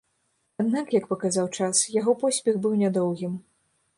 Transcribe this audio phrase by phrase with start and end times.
[0.63, 3.37] Аднак, як паказаў час, яго поспех быў нядоўгім.